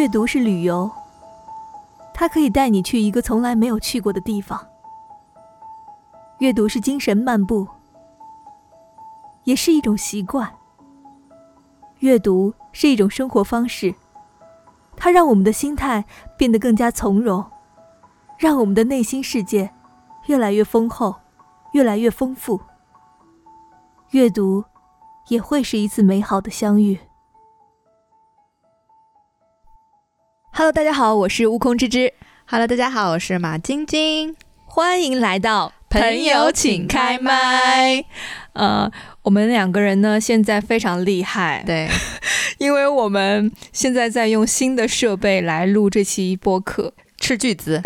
[0.00, 0.90] 阅读是旅游，
[2.14, 4.66] 它可以带你去一个从来没有去过的地方。
[6.38, 7.68] 阅读是精神漫步，
[9.44, 10.50] 也是一种习惯。
[11.98, 13.94] 阅读是一种生活方式，
[14.96, 16.06] 它让我们的心态
[16.38, 17.44] 变得更加从容，
[18.38, 19.70] 让我们的内心世界
[20.28, 21.14] 越来越丰厚，
[21.72, 22.58] 越来越丰富。
[24.12, 24.64] 阅读
[25.28, 26.98] 也会是一次美好的相遇。
[30.52, 32.12] Hello，大家好，我是悟空之之。
[32.46, 34.34] Hello，大家好，我是马晶晶，
[34.66, 38.04] 欢迎来到朋友请开麦。
[38.52, 38.90] 呃，
[39.22, 41.88] 我们两个人呢，现在非常厉害，对，
[42.58, 46.92] 因为我们现在在用新的设备来录这期播客。
[47.18, 47.82] 斥巨资，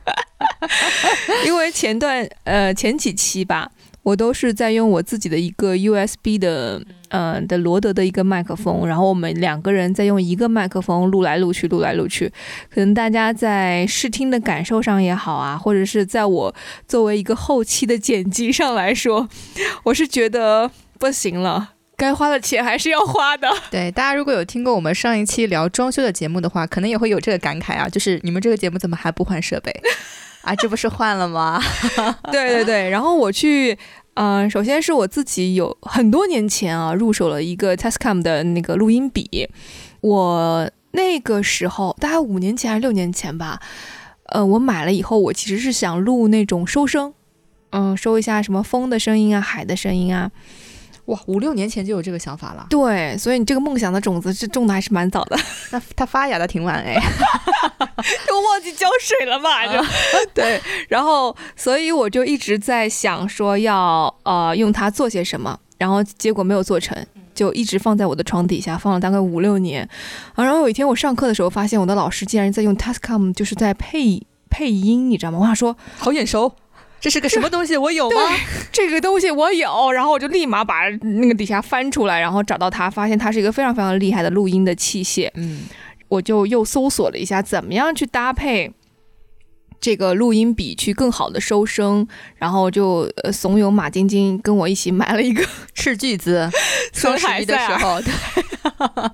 [1.46, 3.70] 因为前段呃前几期吧，
[4.02, 12.32] 我都是在用我自己的一个 USB 的呃的罗德的一个麦克风，然后我们两个人在用一个麦克风录来录去，录来录去。
[12.72, 16.54] 可能大家在视听的感受上也好啊，或者是在我
[16.88, 19.28] 作为一个后期的剪辑上来说，
[19.84, 21.72] 我是觉得不行了。
[21.96, 29.70] 该花的钱还是要花的， 对大家如果有听过我们上一期聊装修的节目的话，可能也会有这个感慨啊，就是你们这个节目怎么还不换设备
[30.40, 30.56] 啊？
[30.56, 31.62] 这不是换了吗？
[32.32, 33.76] 对对对，然后我去，
[34.14, 39.48] 嗯、首先是我自己有很多年前啊入手了一个 Tascam 的那个录音笔，
[40.02, 43.60] 我那个时候大概五年前还是六年前吧，
[44.26, 47.14] 呃，我买了以后，我其实是想录那种收声，
[47.70, 50.30] 嗯，收一下什么风的声音啊、海的声音啊，
[51.10, 55.36] 哇，五六年前就有这个想法了，对，所以你这个梦想的种子是种的还是蛮早的，
[55.72, 56.96] 那它发芽的挺晚哎。
[58.26, 59.66] 就忘记浇水了吧？
[59.66, 59.84] 就
[60.32, 66.96] 对，然后所以我就一直在想说要呃用它做些什么，然后结果没有做成，
[67.34, 69.86] 就一直放在我的床底下，放了大概五六年。
[70.34, 75.38] 啊然后有一天我上课的时候，发现我的老师竟然在用 Tascam，就是在配配音，你知道吗？
[75.40, 76.54] 我想说好眼熟，
[77.00, 77.76] 这是个什么东西？
[77.76, 78.20] 我有吗？
[78.70, 85.30] 这个东西我有，然后我就立马把那个底下翻出来，然后找到它，发现它是一个非常非常厉害的录音的器械。
[85.34, 85.62] 嗯，
[86.08, 88.72] 我就又搜索了一下，怎么样去搭配
[89.80, 92.06] 这个录音笔去更好的收声，
[92.36, 95.42] 然后就呃怂恿马晶晶跟我一起买了一个
[95.74, 96.50] 斥巨资，
[96.92, 98.12] 双十一的时候，对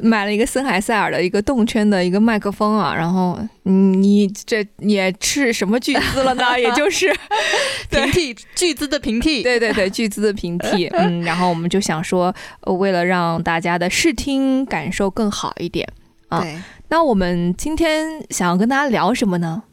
[0.00, 6.42] 买了一个森海塞尔的一个动圈的一个麦克风啊，然后嗯你这也是什么巨资了呢？
[6.58, 7.12] 也就是
[7.90, 15.88] 平替巨资的平替，对对对，巨资的平替， 嗯，然后我们就想说，呃，为了让大家的视听感受更好一点，
[16.28, 16.44] 啊。
[16.88, 19.64] 那我们今天想要跟大家聊什么呢？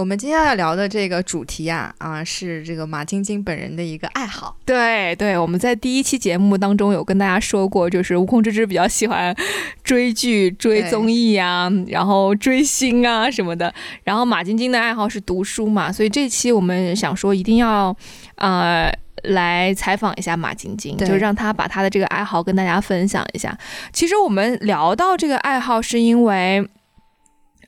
[0.00, 4.56] 我们今天要聊的这个主题啊啊，是这个马晶晶本人的一个爱好。
[4.64, 9.36] 对对，我们在第一期节目当中有跟大家说过，就是悟空之之比较喜欢
[9.84, 13.72] 追剧、追综艺啊，然后追星啊什么的。
[14.02, 17.94] 然后马晶晶的爱好是读书嘛，所以这期我们想说一定要
[18.36, 18.90] 呃
[19.24, 23.54] 来采访一下马晶晶，对就让她把她的这个爱好跟大家分享一下。
[23.92, 26.66] 其实我们聊到这个爱好，是因为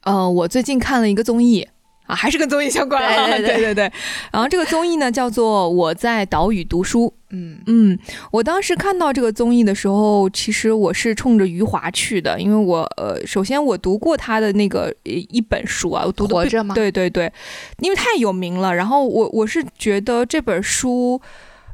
[0.04, 1.69] 呃我最近看了一个综艺。
[2.12, 3.26] 啊，还是跟综艺相关啊！
[3.38, 3.90] 对对 对
[4.30, 7.06] 然后这个综艺呢叫做《我在岛屿读书》。
[7.30, 7.98] 嗯，嗯，
[8.30, 17.32] 我当时看到这个综艺的时候，其实我是冲着余华去的，因为我呃，首先我读过他的那个呃一本书啊，我读的活着吗对对对，
[17.78, 18.74] 因为太有名了。
[18.74, 21.18] 然后我我是觉得这本书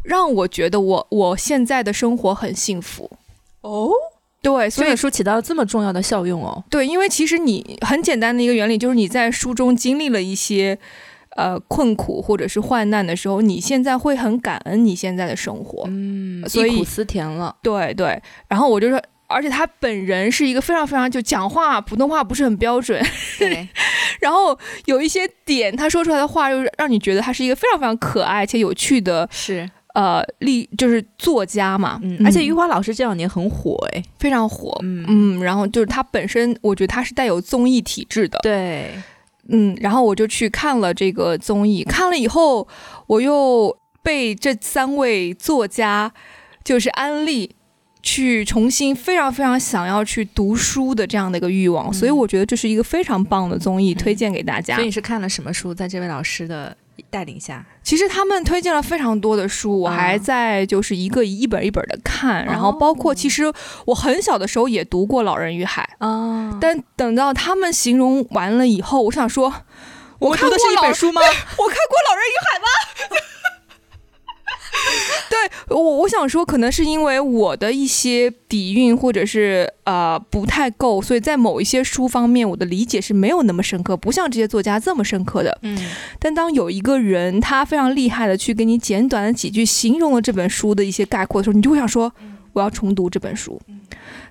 [0.05, 3.11] 让我觉得我我现在的生活很幸福。
[3.63, 3.91] 哦，
[4.49, 6.65] 对，所以这本书起到了这么重要的效用哦。
[6.71, 10.79] 对，因为其实你很简单的一个原理，就是你在书中经历了一些
[11.37, 15.85] 呃困苦或者是患难的时候，你现在会很感恩你现在的生活。
[15.89, 17.55] 嗯，所以忆苦思甜了。
[17.63, 22.99] 对对，然后我就说，而且他本人是一个非常非常就讲话普通话不是很标准，
[23.39, 23.69] 对，
[24.21, 29.69] 然后有一些点他说出来的话，就是让你觉得他是一个非常非常可爱且有趣的是，
[29.99, 34.03] 呃历就是作家嘛，嗯，而且余华老师这两年很火哎。
[34.21, 34.79] 非常火。
[34.85, 38.93] 嗯，嗯，然后就是他本身，我觉得他是带有综艺体质的，对，
[39.49, 42.69] 嗯，然后我就去看了这个综艺，看了以后，
[43.09, 46.13] 我又被这三位作家
[46.63, 47.57] 就是安利，
[48.01, 54.87] 去重新非常非常想要去读书的这样的一个欲望，所以我觉得这是一个非常棒的综艺，推荐给大家所以。
[54.87, 55.75] 你是看了什么书？
[55.75, 56.77] 在这位老师的
[57.11, 63.53] 带领下，其实他们推荐了非常多的书，我还在就是一个一本一本的看，然后包括其实
[63.87, 69.53] 我很小的时候也读过《老人与海》，啊，但等到他们形容完了以后，我想说，
[70.19, 71.21] 我看的是一本书吗？
[71.25, 71.63] 我看过
[72.11, 72.67] 《老人与海》吗？
[75.31, 85.59] 对，我我想说，可能是因为我的一些底蕴或者是呃不太够，所以在某一些书方面，我的理解是没有那么深刻，不像这些作家这么深刻的。
[85.63, 85.79] 嗯
[86.19, 92.13] 但当有一个人他非常厉害的去给你简短的几句形容了这本书的一些概括的时候，你就会想说，
[92.53, 93.61] 我要重读这本书。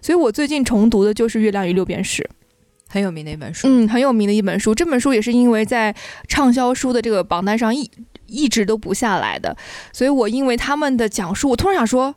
[0.02, 2.24] 所以我最近重读的就是《月亮与六便士》。
[2.90, 3.68] 很有名的一本书。
[3.68, 4.74] 嗯，很有名的一本书。
[4.74, 5.94] 这本书也是因为在
[6.28, 7.90] 畅销书的这个榜单上一
[8.28, 9.56] 一直都不下来的，
[9.92, 12.14] 所以我因为他们的讲述，我突然想说，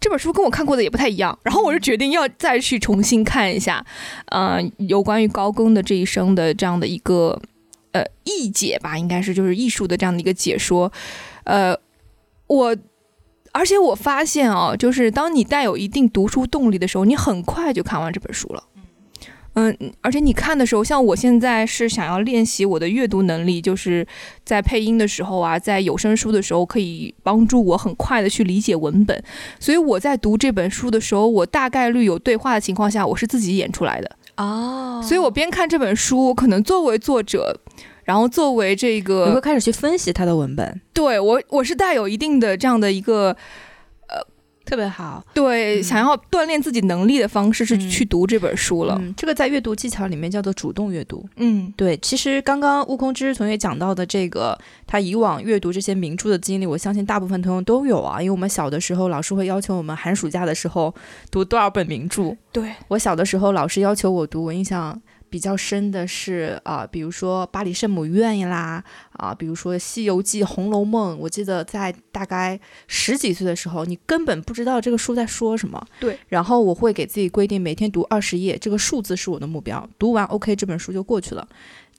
[0.00, 3.84] 这本书跟我看过的也不太一样，然后我就决定要再去重新看一下，
[4.26, 7.40] 呃，有关于高更的这一生的这样的一个
[7.92, 10.92] 呃译解吧，应该是就是艺术的这样的一个解说，
[11.44, 11.78] 呃，
[12.46, 12.76] 我。
[13.50, 18.62] 而且我发现啊，就是当你带有一定读书动力的时候，你很快就看完这本书了。
[19.58, 24.06] 嗯，而且你看的时候，像我现在是想要练习我的阅读能力，就是
[24.44, 29.20] 在配音的时候啊，在有声书的时候，可以帮助我很快的去理解文本。
[29.58, 34.16] 所以我在读这本书的时候，我大概率有对话的情况下，我是自己演出来的。
[34.36, 37.60] 哦所以我边看这本书，可能作为作者，
[38.04, 43.36] 然后作为这个你会开始去分析它的文本，对我，我是带有一定的这样的一个
[44.68, 45.24] 特别好。
[45.32, 48.98] 对、嗯想要锻炼自己能力的方式，是嗯去读这本书了。
[49.00, 51.26] 嗯，这个在阅读技巧里面叫做主动阅读。
[51.36, 58.20] 嗯对，其实刚刚悟空知识同学讲到的这个，他以往阅读这些名著的经历，我相信大部分同学都有啊。
[58.20, 60.94] 因为我们小的时候，老师会要求我们寒暑假的时候
[61.30, 62.36] 读多少本名著。
[62.52, 65.00] 对，我小的时候，老师要求我读，我印象
[65.30, 68.82] 比较深的是啊、比如说《巴黎圣母院》啦，
[69.12, 71.16] 啊、比如说《西游记》《红楼梦》。
[71.18, 75.84] 我记得在大概十几岁的时候，你根本不知道这个书在说什么。
[76.00, 76.18] 对。
[76.28, 81.46] 然后我会给自己规定每天读二十页，这个数字是我的目标，读完 OK 这本书就过去了。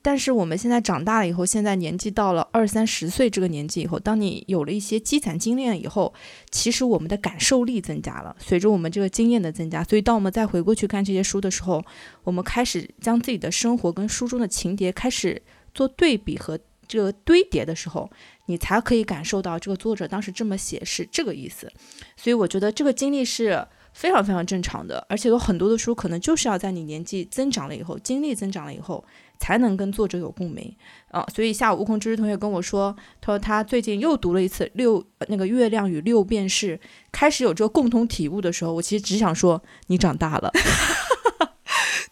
[0.02, 6.12] 但是我们现在长大了以后，现在年纪到了二三十岁这个年纪以后，当你有了一些积攒经验以后，
[6.50, 8.34] 其实我们的感受力增加了。
[8.38, 11.84] 随着我们这个经验的增加，所以当我们再回过去看这些书的时候，
[12.24, 15.40] 我们开始将自己的生活跟书中的情节开始
[15.74, 16.58] 做对比和
[16.88, 18.10] 这个堆叠的时候，
[18.46, 21.70] 你才可以感受到这个作者当时这么写是这个意思。
[22.16, 29.04] 所以我觉得这个经历是非常非常正常的，而且有很多的书可能就是要在你年纪增长了以后，经历增长了以后，
[29.40, 30.72] 才能跟作者有共鸣
[31.10, 31.26] 啊。
[31.34, 36.78] 所以下午悟空知识同学跟我说，他说他最近又读了一次六那个《月亮与六便士》，
[37.10, 40.52] 开始有这个共同体悟的时候，我其实只想说你长大了。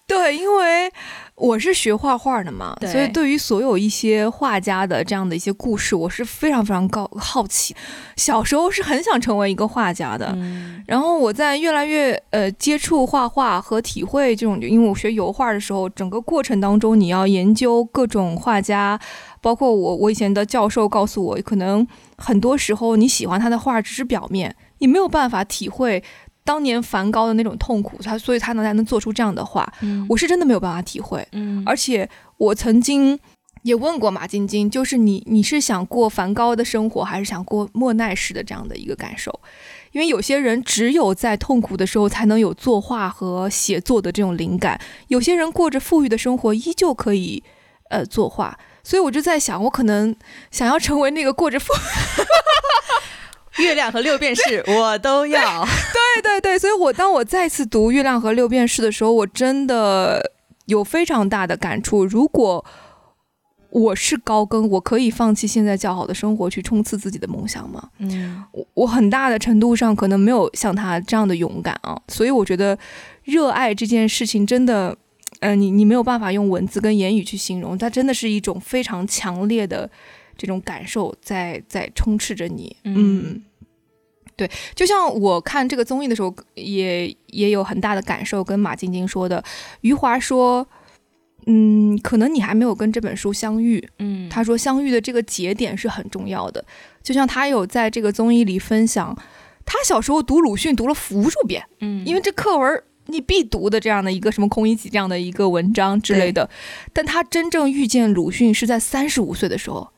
[0.09, 0.91] 对，因为
[1.39, 7.75] 我是学画画的嘛，所以对于所有一些画家的这样的一些故事，我是非常非常高好奇。
[8.17, 10.83] 小时候是很想成为一个画家的，嗯。
[10.87, 18.99] 然后我在越来越呃接触画画和体会这种，因为我学油画的时候，整个过程当中你要研究各种画家，
[19.41, 21.87] 包括我我以前的教授告诉我，可能
[22.17, 26.03] 很多时候你喜欢他的画只是表面，你没有办法体会
[26.49, 29.71] 当年梵高的那种痛苦，他所以他能才能做出这样的画，
[30.09, 31.29] 我是真的没有办法体会。
[31.33, 32.09] 嗯而且
[32.39, 33.21] 我曾经
[33.65, 39.41] 也问过马晶晶，就是你你是想过梵高的生活，还是想过莫奈式的这样的一个感受？
[39.93, 47.43] 因为有些人只有在痛苦的时候才能有作画和写作的这种灵感，有些人过着富裕的生活依旧可以
[47.91, 48.59] 呃作画。
[48.83, 50.17] 所以我就在想，我可能
[50.51, 51.75] 想要成为那个过着富，
[53.59, 55.65] 月亮和六便士我都要。
[55.93, 60.33] 对对对，所以我当我再次读《月亮和六便士》的时候，我真的
[60.67, 62.05] 有非常大的感触。
[62.05, 62.65] 如果
[63.71, 67.91] 我是高更，我可以放弃现在较好的生活去冲刺自己的梦想吗？
[67.99, 72.79] 嗯我我很大的程度上可能没有像他这样的勇敢啊，所以我觉得
[73.25, 74.97] 热爱这件事情真的，
[75.41, 79.89] 呃，你你没有办法用文字跟言语去形容，它真的是一种非常强烈的
[80.39, 83.43] 这种感受在在充斥着你，嗯
[84.39, 89.43] 对，就像我看这个综艺的时候，也也有很大的感受，跟马晶晶说的。
[89.81, 90.65] 余华说，
[91.47, 93.85] 嗯，可能你还没有跟这本书相遇。
[93.99, 96.65] 嗯他说，相遇的这个节点是很重要的。
[97.03, 99.13] 就像他有在这个综艺里分享，
[99.65, 106.49] 他小时候读鲁迅读了无数遍，嗯因为这课文你必读的这样的一个什么孔乙己这样的一个文章之类的。
[106.93, 109.91] 但他真正遇见鲁迅是在三十五岁的时候，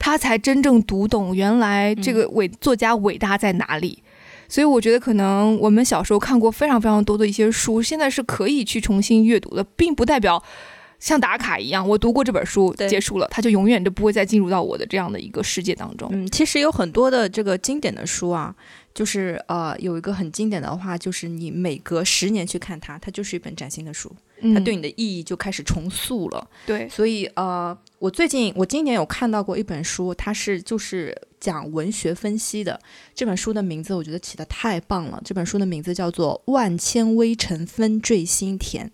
[0.00, 4.02] 他才真正读懂原来这个伟作家伟大在哪里。
[4.48, 10.42] 所以我觉得，可能我们小时候看过非常非常多的一些书，现在是可以去重新阅读的，并不代表
[10.98, 16.08] 像打卡一样，我读过这本书结束了，它就永远都不会再进入到我的这样的一个世界当中。
[16.12, 18.52] 嗯，其实有很多的这个经典的书啊，
[18.92, 26.44] 就是呃有一个很经典的话，就是你每隔十年去看它，它就是一本崭新的书，嗯它对你的意义就开始重塑了。
[26.66, 32.80] 对所以呃，我最近我今年有看到过一本书，它是就是讲文学分析的。
[33.14, 38.86] 这本书的名字我觉得起得太棒了，这本书的名字叫做《万千微尘纷坠心田》。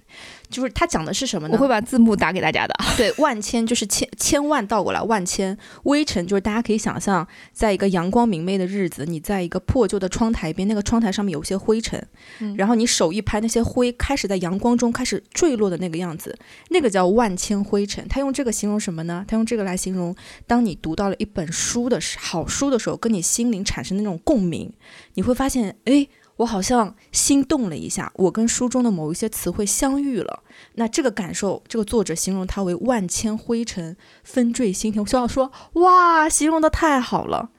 [0.57, 1.55] 就是他讲的是什么呢？
[1.55, 2.75] 我会把字幕打给大家的。
[2.97, 12.03] 对，万千就是千千万倒过来，万千微尘就是大家可以想象，在一个阳光明媚的日子，你在一个破旧的窗台边，那个窗台上面有些灰尘，
[12.39, 16.35] 嗯然后你手一拍，那些灰开始在阳光中开始坠落的那个样子，
[16.71, 18.09] 那个叫万千灰尘。
[18.09, 19.23] 他用这个形容什么呢？
[19.29, 24.73] 他用这个来形容，当你读到了一本书的时好书的时候，跟你心灵产生那种共鸣，
[25.13, 26.09] 你会发现，哎。
[26.37, 30.43] 我好像心动了一下，我跟书中的某一些词汇相遇了。
[30.75, 35.03] 那这个感受，这个作者形容它为万千灰尘纷坠心田。
[35.03, 37.51] 我想说，哇，形容的太好了。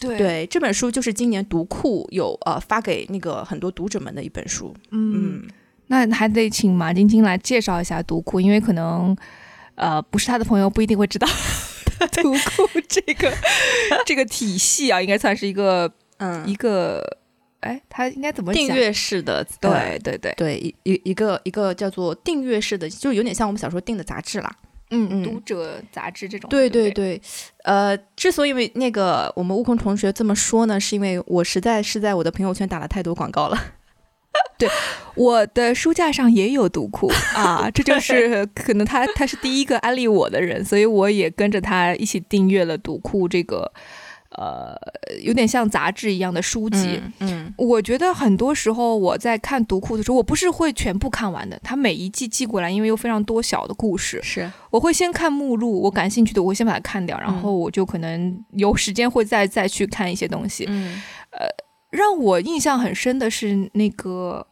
[0.00, 4.74] 对对，这本书就是今年读库有呃发给那个很多读者们的一本书。
[4.90, 5.48] 嗯，嗯，
[5.88, 9.14] 那还得请马晶晶来介绍一下读库，因为可能
[9.74, 11.28] 呃不是他的朋友不一定会知道
[12.10, 13.30] 读库这个
[14.06, 17.18] 这个体系啊，应该算是一个嗯一个
[17.62, 18.66] 哎，他应该怎么讲？
[18.66, 24.54] 订阅式的，对呃对对，对一一一个一个叫做订阅式的，就有点像我们小时候订的杂志啦。
[24.94, 27.22] 嗯嗯读者杂志这种，对对对对，
[27.64, 33.58] 呃，之所以为那个我们悟空同学这么说呢，是因为我实在是在我的朋友圈打了太多广告了。
[34.58, 34.68] 对
[35.14, 43.72] 我的书架上也有读库啊，这就 是可能他他是第一个安利我的人，所以我也跟着他一起订阅了读库这个
[44.36, 44.76] 呃
[45.22, 47.00] 有点像杂志一样的书籍。
[47.20, 60.64] 嗯我觉得很多时候我在看读库的时候，我不是会全部看完的，它每一季寄过来，因为有非常多小的故事，是我会先看目录，我感兴趣的我会先把它看掉，然后我就可能有时间会再再去看一些东西。
[60.68, 61.00] 嗯
[61.90, 64.46] 让我印象很深的是那个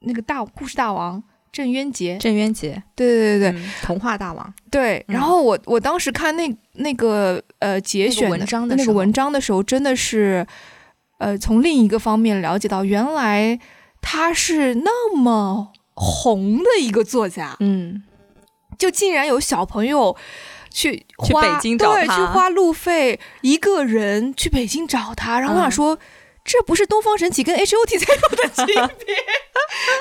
[0.00, 1.22] 那个大故事大王
[1.52, 5.04] 郑渊洁，郑渊洁，对对对对、嗯童话大王，对。
[5.08, 5.14] 嗯。
[5.14, 10.46] 然后我我当时看那那个呃节选文章的那个文章的时候，真的是
[11.18, 13.58] 呃从另一个方面了解到，原来
[14.00, 18.02] 他是那么红的一个作家，嗯。
[18.78, 20.16] 就竟然有小朋友。
[20.68, 22.14] 去去花北京找对，他。
[22.14, 25.72] 去花路费一个人去北京找他，然后我想嗯。
[25.72, 25.98] 说，
[26.46, 29.16] 这不是东方神起跟 H O T 在有的区别，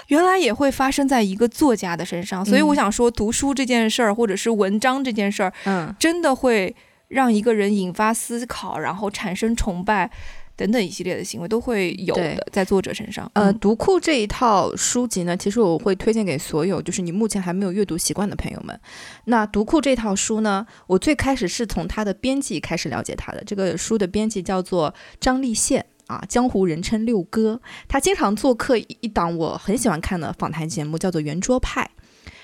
[0.07, 2.45] 原来也会发生在一个作家的身上。
[2.45, 6.75] 所以我嗯想说，读书这件事儿，或者是文章这件事儿，嗯真的会
[7.07, 10.09] 让一个人引发思考，然后产生崇拜
[10.55, 13.29] 等等一系列的行为都会有的，在作者身上。
[13.33, 18.79] 呃，嗯读库这一套书籍呢，其实我会推荐给所有就是你目前还没有阅读习惯的朋友们。
[19.25, 23.43] 那读库这套书呢，我最开始是从它的编辑开始了解它的。
[23.43, 27.61] 这个书的编辑叫做张立宪啊，江湖人称六哥。
[27.87, 31.83] 他经常做客一档我很喜欢看的访谈节目，叫做《圆桌派》。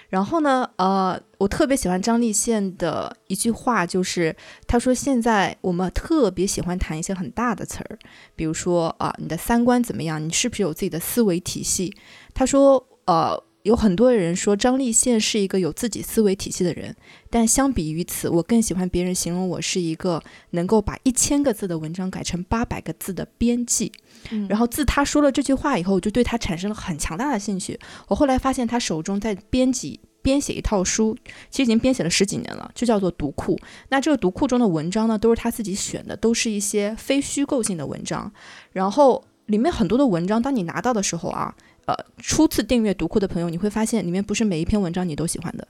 [0.09, 4.35] 然后呢，呃，我特别喜欢张立宪的一句话，就是
[4.67, 7.97] 他说现在我们特别喜欢谈一些很大的词儿，
[8.35, 10.21] 比如说啊、你的三观怎么样？
[10.21, 11.95] 你是不是有自己的思维体系？
[12.33, 16.95] 他说，呃，有很多人说张立宪是一个有自己思维体系的人，
[17.29, 23.91] 但相比于此，我更喜欢别人形容我是一个能够把一千个字的文章改成八百个字的编辑。
[24.29, 27.79] 嗯然后自他说了这句话以后，我就对他产生了很强大的兴趣。
[28.07, 29.99] 我后来发现他手中在编辑。
[30.23, 31.17] 编写一套书，
[31.49, 33.59] 其实已经编写了十几年了，就叫做读库。
[33.89, 38.31] 那这个读库中的文章呢，都是他自己选的，都是一些非虚构性的文章。
[38.71, 45.67] 然后里面很多的文章，当你拿到的时候啊，呃，初次订阅读库的朋友，你会发现里面不是每一篇文章你都喜欢的，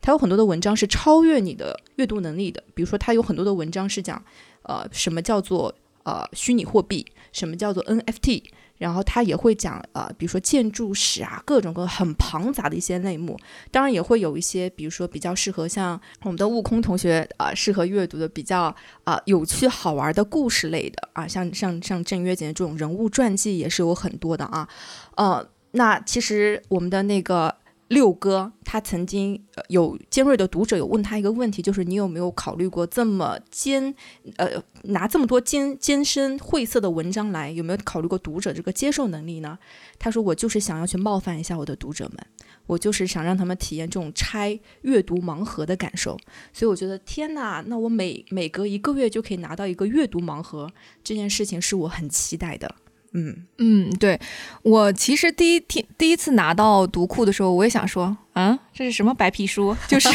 [0.00, 2.62] 它有很多的文章是超越你的阅读能力的。
[2.74, 4.22] 比如说，它有很多的文章是讲，
[4.62, 8.42] 呃，什么叫做呃虚拟货币，什么叫做 NFT。
[8.78, 13.38] 然后它也会讲，呃，比如说建筑史啊，各种各很庞杂的一些类目。
[13.70, 24.68] 当然也会有一些，比如说比较适合像我们的悟空同学啊、适合阅读的比较啊、有趣好玩的故事类的啊，像像像郑渊洁这种人物传记也是有很多的啊。
[25.16, 27.54] 呃，那其实我们的那个
[27.88, 33.94] 六哥，他曾经有尖锐的读者有问他一个问题，就是你有没有考虑过这么尖
[34.36, 34.50] 呃
[34.84, 39.58] 拿这么多艰艰深晦涩的文章来，有没有考虑过读者这个接受能力呢？
[39.98, 42.26] 他说我就是想要去冒犯一下我的读者们，
[42.66, 46.18] 我就是想让他们体验这种拆阅读盲盒的感受。
[46.54, 50.70] 所以我觉得天哪，那我每每隔一个月就可以拿到一个阅读盲盒，
[51.04, 52.74] 这件事情是我很期待的。
[53.14, 54.18] 嗯嗯，对
[54.62, 59.76] 我其实第一天第一次拿到读库的时候，我也想说，啊，这是什么白皮书？
[59.86, 60.08] 就是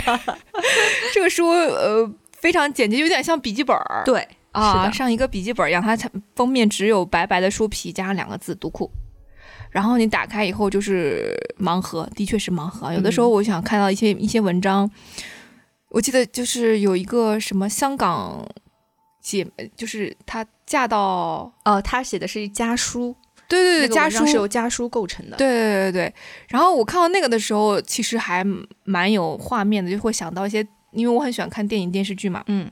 [1.14, 8.90] 这个书，呃，非常简洁，有点像笔记本儿，对啊，是的像一个笔记本一样，它它封面只有白白的书皮加上两个字“读库”，
[9.70, 12.94] 然后你打开以后就是盲盒，的确是盲盒啊。
[12.94, 14.90] 有的时候我想看到一些一些文章，
[15.90, 18.44] 我记得就是有一个什么香港
[19.28, 23.14] 姐，就是她嫁到呃，她写的是家书，
[23.50, 25.36] 对对对家书是由家书构成的。
[25.36, 26.14] 对对对对，
[26.48, 28.42] 然后我看到那个的时候，其实还
[28.86, 32.72] 蛮有画面的，就会想到一些，因为我很喜欢看电影电视剧嘛，嗯，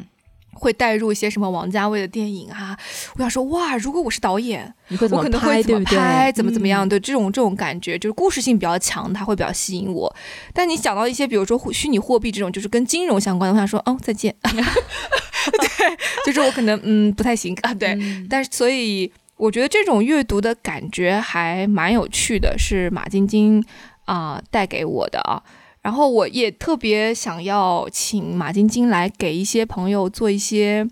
[0.55, 2.75] 会带入一些什么王家卫的电影啊。
[3.15, 5.97] 我想说，哇，如果我是导演，你会怎么我可能，会怎么对对？
[5.99, 6.87] 拍，怎么怎么样？
[6.87, 6.89] 嗯？
[6.89, 10.13] 对这种这种感觉，就是故事性比较强，它会比较吸引我。
[10.53, 14.33] 但你想到一些，比如说虚拟货币这种，就是跟金融相关的，我想说，哦，再见。
[14.41, 17.89] 对，就是我可能嗯不太行啊，对。
[17.89, 23.63] 嗯但是所以我觉得这种阅读的感觉还蛮有趣的，是马晶晶
[24.05, 25.43] 啊、带给我的啊。
[25.85, 30.83] 然后我也特别想要请马晶晶来给一些朋友做一些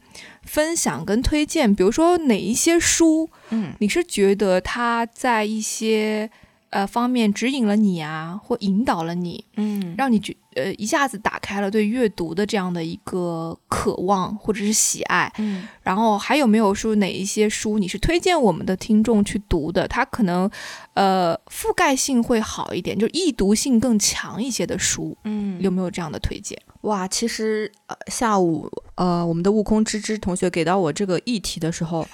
[0.44, 3.74] 分享跟推荐，比如说哪一些书，嗯。
[3.80, 6.30] 你是觉得它在一些
[6.74, 15.32] 呃方面指引了你啊，或引导了你，嗯让你觉呃一下子打开了对阅读的这样的一个渴望或者是喜爱。
[15.38, 19.88] 嗯然后还有没有说哪一些书你是推荐我们的听众去读的？
[19.88, 20.50] 它可能
[20.96, 26.60] 呃覆盖性会好一点，就易读性更强一些的书，嗯有没有这样的推荐？
[26.82, 32.06] 哇，其实呃，下午呃，我们的悟空芝芝同学给到我这个议题的时候，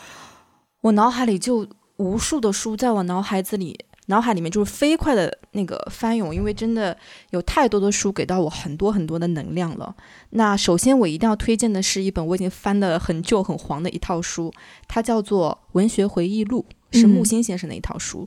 [0.81, 6.97] 我脑海里就无数的书在我脑海子里，脑海里面就是飞快的那个翻涌，因为真的
[7.29, 9.95] 有太多的书给到我很多很多的能量了。
[10.31, 14.51] 那首先我一定要推荐的是一本我已经翻的很旧很黄的一套书，
[14.87, 16.65] 它叫做《文学回忆录》，
[16.99, 18.25] 是木嗯心先生的一套书。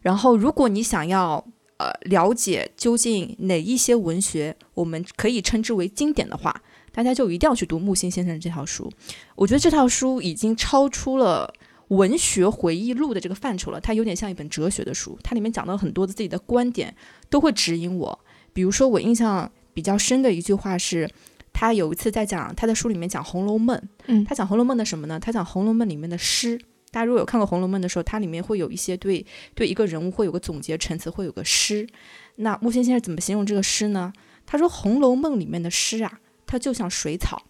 [0.00, 1.44] 然后，如果你想要
[1.78, 6.54] 呃了解究竟哪一些文学我们可以称之为经典的话，
[6.92, 8.88] 大家就一定要去读木心先生这套书。
[9.34, 11.52] 我觉得这套书已经超出了
[11.88, 16.94] 文学回忆录的这个范畴了，它有点像一本哲学的书，它里面讲到很多的自己的观点
[17.30, 18.18] 都会指引我。
[18.52, 21.10] 比如说，我印象比较深的一句话是。
[21.58, 23.74] 他有一次在讲他在书里面讲《红楼梦》，
[24.08, 25.18] 嗯他讲《红楼梦》的什么呢？
[25.18, 26.60] 他讲《红楼梦》里面的诗。
[26.90, 31.88] 大家如果有看过《红楼梦》的时候，它里面会有一些对对一个人物会有个总结陈词，会有个诗。
[32.34, 34.12] 那木心先生怎么形容这个诗呢？
[34.44, 37.44] 他说，《红楼梦》里面的诗啊，它就像水草，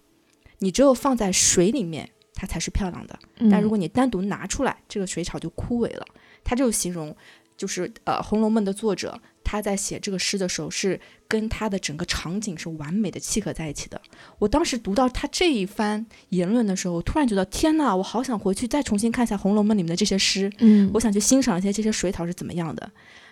[0.61, 3.19] 你只有放在水里面，它才是漂亮的。
[3.51, 6.07] 但如果你单独拿出来，这个水草就枯萎了。
[6.45, 7.17] 他就形容，
[7.57, 14.01] 就是呃，《红楼梦》的作者他在写这个诗的时候，是跟他的整个场景是完美的契合在一起的。
[14.39, 22.89] 我当时读到他这一番言论的时候，突然觉得天哪，我好想回去再重新看一下《红楼梦》里面的这些诗，嗯我想去欣赏一下这些水草是怎么样的。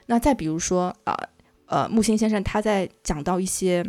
[0.07, 1.15] 那再比如说，呃
[1.67, 3.85] 呃，木心先生他在讲到一些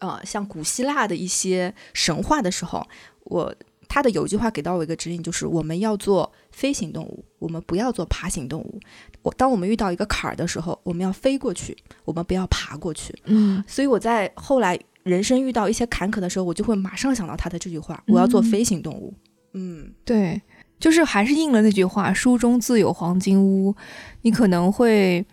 [0.00, 2.86] 呃像古希腊的一些神话的时候，
[3.24, 3.54] 我
[3.88, 8.80] 他的有一句话给到我一个指引，就是我们要做飞行动物，我们不要做爬行动物。
[9.22, 13.14] 我当我们遇到一个坎儿的时候，我们要飞过去，我们不要爬过去。
[13.24, 19.14] 嗯所以我在后来人生遇到一些坎坷的时候，我就会马上想到他的这句话：我要做嗯飞行动物。
[19.52, 20.42] 嗯对，
[20.80, 23.74] 就是还是应了那句话，书中自有黄金屋。
[24.22, 25.24] 你可能会，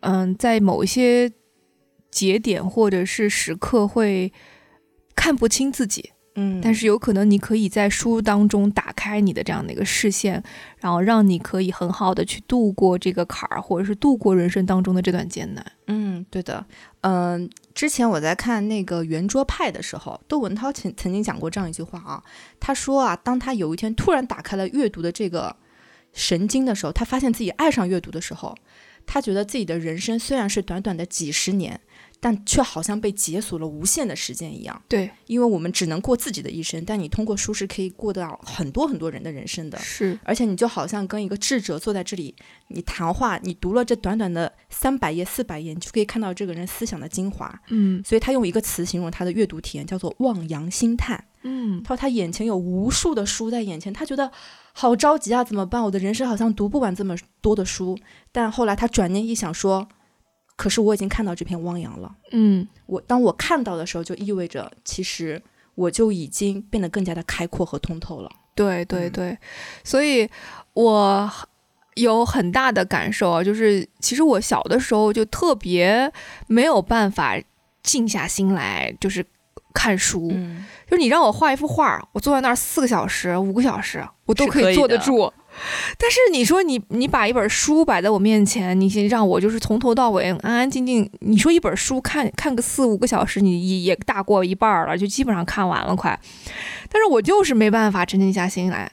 [0.00, 1.30] 嗯，在某一些
[2.10, 4.32] 节点或者是时刻会
[5.14, 10.42] 看不清自己，嗯，但是有可能你可以在书当中打开你的这样的一个视线，
[10.78, 15.72] 然后让你可以很好的去度过这个坎儿，或者是度过人生当中的这段艰难。
[15.88, 16.64] 嗯，对的，
[17.00, 22.22] 嗯、之前我在看那个圆桌派的时候，窦文涛曾曾经讲过这样一句话啊，
[22.60, 25.56] 他说啊，当他有一天突然打开了阅读的这个
[26.12, 28.54] 神经的时候，他发现自己爱上阅读的时候，
[29.04, 31.80] 他觉得自己的人生虽然是短短的几十年，
[32.20, 34.82] 但却好像被解锁了无限的时间一样。
[34.86, 39.78] 对，因为我们只能过自己的一生，但你通过书是可以过到很多很多人的人生的。
[39.78, 42.34] 是，而且你就好像跟一个智者坐在这里，
[42.68, 47.60] 你谈话，你读了这短短的三百页、四百页，你就可以看到这个人思想的精华。
[47.68, 51.24] 嗯所以他用一个词形容他的阅读体验，叫做“望洋兴叹”。
[51.42, 54.30] 嗯他说他眼前有无数的书在眼前，他觉得
[54.74, 55.82] 好着急啊，怎么办？
[55.82, 57.98] 我的人生好像读不完这么多的书。
[58.30, 59.88] 但后来他转念一想说，
[60.60, 62.14] 可是我已经看到这片汪洋了。
[62.32, 65.40] 嗯我当我看到的时候，就意味着其实
[65.74, 68.30] 我就已经变得更加的开阔和通透了。
[68.54, 69.38] 对对嗯对，
[69.82, 70.28] 所以
[70.74, 71.32] 我
[71.94, 76.12] 有很大的感受啊，就是其实我小的时候就特别
[76.46, 77.40] 没有办法
[77.82, 79.24] 静下心来，就是
[79.72, 80.28] 看书。
[80.30, 85.32] 嗯，就是你让我画一幅画，我坐在那儿四个小时、五个小时，我都可以坐得住。
[85.98, 96.18] 但是你说你你把一本书摆在我面前，你先让我就是从头到尾安安静静，你说一本书看看个四五个小时，你也也大过一半了，就基本上看完了快。
[96.88, 98.90] 但是我就是没办法沉静下心来。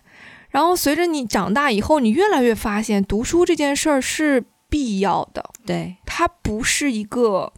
[0.50, 7.52] 然后随着你长大以后，你越来越发现读书这件事儿是必要的，对，它不是一个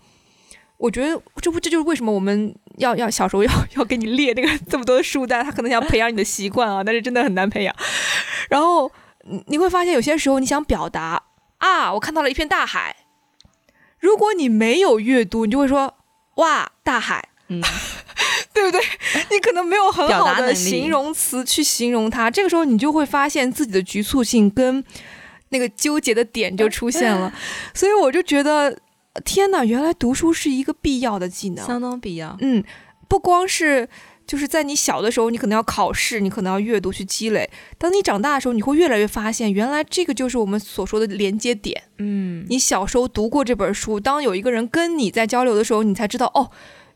[0.79, 7.75] 我觉得这不这就是为什么我们要要小时候要要给你列那个这么多的书单，他可能想培养你的习惯啊，但是真的很难培养。
[8.49, 8.89] 然后
[9.29, 11.21] 你你会发现有些时候你想表达
[11.57, 12.95] 啊，我看到了一片大海。
[13.99, 15.93] 如果你没有阅读，你就会说
[16.35, 17.61] 哇大海，嗯，
[18.53, 18.81] 对不对？
[19.29, 24.81] 你可能没有很好的形容词去形容它，这个时候你就会发现自己的局促性跟
[25.49, 27.33] 那个纠结的点就出现了。
[27.75, 28.79] 所以我就觉得，
[29.23, 31.65] 天哪，原来读书是一个必要的技能。
[31.65, 32.37] 相当必要。
[32.39, 32.63] 嗯，
[33.07, 33.87] 不光是
[34.25, 37.49] 就是在你小的时候，你可能要考试，你可能要阅读去积累。
[37.77, 41.83] 当你长大的时候，你会越来越发现，原来这个就是我们所说的连接点。
[41.97, 46.51] 嗯，你小时候读过这本书，当有一个人跟你在交流的时候，你才知道哦。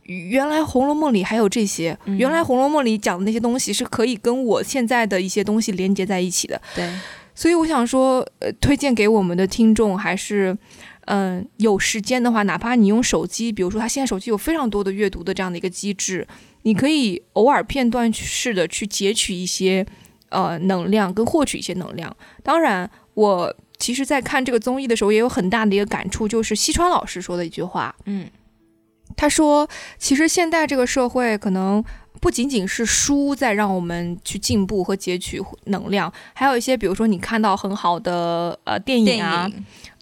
[0.06, 6.62] 原来《红楼梦》里还有这些，嗯原来《红楼梦》里讲的那些东西是可以跟我现在的一些东西连接在一起的。
[6.76, 6.93] 对，
[7.34, 10.58] 所以我想说，呃，推荐给我们的听众还是，
[11.06, 16.28] 嗯、有时间的话，哪怕你用手机，比如说他现在手机有非常多的阅读的这样的一个机制，
[16.63, 19.86] 你可以偶尔片段式的去截取一些
[20.30, 22.16] 呃能量，跟获取一些能量。
[22.42, 28.30] 当然，我其实在看这个综艺的时候，也有很大的一个感触，就是西川老师说的一句话，嗯
[29.16, 31.84] 他说：“其实现在这个社会可能
[32.20, 39.48] 不仅仅是书在让我们去进步和截取能量，还有一些，比如说你看到很好的呃电影啊，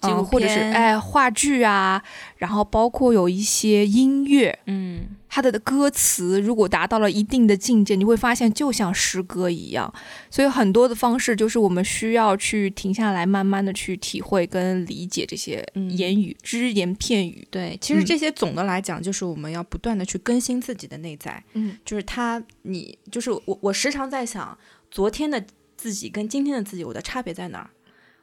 [0.02, 2.02] 纪录嗯，或者是片哎话剧啊，
[2.36, 9.92] 然后包括有一些音乐，嗯，它的歌词如果达到了一定的境界，你会发现就像诗歌一样。
[10.28, 17.46] 所以很多的方式就是我们需要去停下来，慢慢的去体会跟理解这些嗯言语、只言片语。
[17.50, 24.56] 对，其实嗯这些总的来讲，就是我们要不断的去更新自己的内在，嗯就是他，你就是我，我时常在想，
[24.90, 25.42] 昨天的
[25.76, 27.70] 自己跟今天的自己，我的差别在哪儿？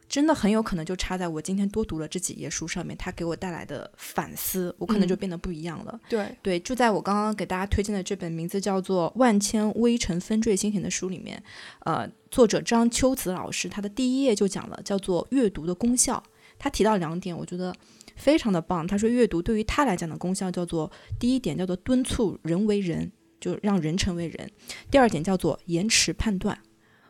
[0.10, 6.00] 真的很有可能就差在我今天多读了这几页书上面，它给我带来的反思，我可能就嗯变得不一样了。
[6.10, 11.42] 对，对，就在我刚刚给大家推荐的这本名字叫做《万千微尘纷坠心田》的书里面，
[11.82, 16.22] 呃，作者张秋子老师他的第一页就讲了叫做阅读的功效。
[16.58, 17.74] 他提到两点，我觉得
[18.16, 18.86] 非常的棒。
[18.88, 24.48] 他说，阅读对于他来讲的功效叫做第一点叫做敦促人为人，就让人成为人；
[24.90, 26.60] 第二点叫做延迟判断。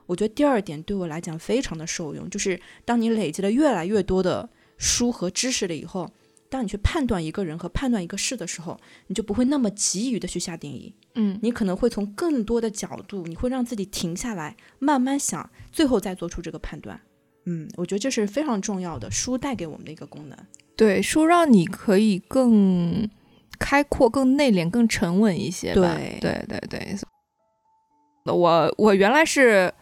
[0.10, 6.10] 我觉得第二点对我来讲非常的受用，就是当你累积了越来越多的书和知识了以后，
[6.50, 17.00] 当你去判断一个人和判断一个事的时候，你就不会那么急于的去下定义，嗯你可能会从更多的角度，你会让自己停下来，慢慢想，最后再做出这个判断。
[17.45, 20.36] 嗯，我觉得这是非常重要的，书带给我们的一个功能。
[20.76, 23.08] 对，书让你可以更
[23.60, 25.95] 开阔、更内敛、更沉稳一些吧。
[25.95, 26.98] 对对对对。
[28.26, 29.74] 我我原来是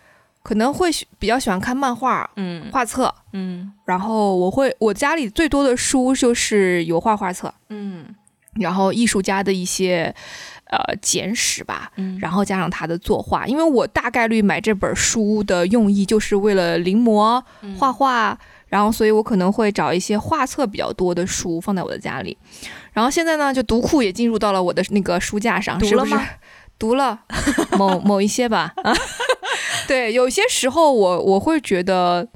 [0.47, 2.69] 可能会比较喜欢看漫画、嗯。
[2.71, 3.69] 画册，嗯。
[3.83, 8.05] 然后我会我家里最多的书就是油画画册，嗯。
[8.53, 10.15] 然后艺术家的一些
[10.67, 12.17] 呃简史吧，嗯。
[12.21, 17.75] 然后加上他的作画，因为我大概率买这本书的用意就是为了临摹、嗯。
[17.75, 22.37] 画画，然后所以我可能会找一些画册比较多的书放在我的家里。
[22.93, 26.15] 然后现在呢，就读库也进入到了我的那个书架上，是不是
[26.79, 27.21] 读了
[27.77, 28.93] 某某一些吧，啊，
[29.87, 32.27] 对，有些时候我我会觉得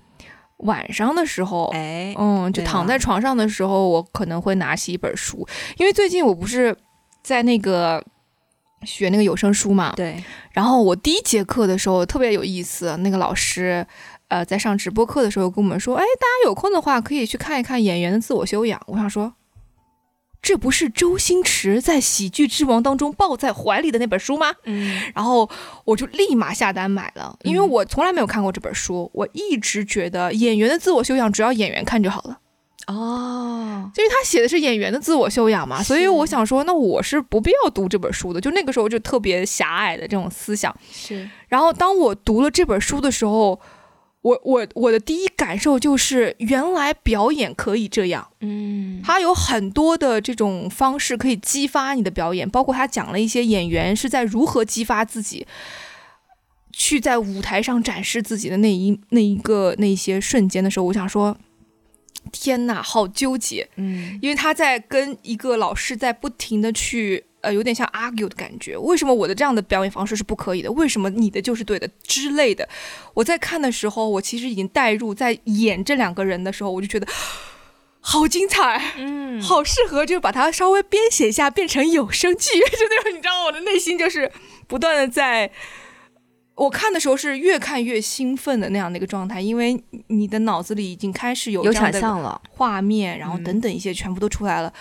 [0.57, 6.75] 晚上的时候，哎，嗯，就躺在床上的时候，我可能会拿起一本书，因为最近我不是
[7.23, 8.03] 在那个
[8.83, 13.85] 学那个有声书嘛，对，然后我第一节课的时候特别有意思，那个老师
[14.27, 18.81] 呃在上直播课的时候跟我们说，哎，大家有空的话可以去看一看演员的自我修养。
[18.87, 19.33] 我想说。
[20.41, 24.53] 这不是周星驰在《喜剧之王》当中抱在怀里的那本书吗？
[24.65, 25.49] 嗯然后
[25.85, 32.39] 我就立马下单买了，因为嗯我从来没有看过这本书，我一直觉得演员的自我修养只要演员看就好了。
[32.87, 38.41] 哦，就因为他写的是演员的自我修养嘛，所以我想说，那我是不必要读这本书的。
[38.41, 40.75] 就那个时候就特别狭隘的这种思想。
[40.91, 43.61] 是，然后当我读了这本书的时候，
[44.21, 55.47] 我我我的第一感受就是，原来表演可以这样，嗯它有很多的这种方式可以激发你的表演，包括他讲了一些演员是在如何激发自己。
[56.73, 61.37] 去在舞台上展示自己的那一那一个那一些瞬间的时候，我想说，
[62.31, 63.67] 天呐，好纠结！
[63.75, 68.77] 嗯因为他在跟一个老师在不停的去呃，有点像 argue 的感觉。
[68.77, 70.71] 为什么我的这样的表演方式是不可以的？
[70.71, 72.67] 为什么你的就是对的之类的？
[73.13, 77.07] 我在看的时候，我其实已经带入在演这两个人的时候，我就觉得
[77.99, 84.31] 好精彩，嗯好适合，就是把它稍微编写一下，变成有声剧，就那种你知道，我的内心就是
[84.67, 85.51] 不断的在。
[86.55, 94.71] 我看的时候是越看越兴奋的那样的一个状态，因为你的脑子里已经开始有有想象了，画面，然后嗯等等一些全部都出来了。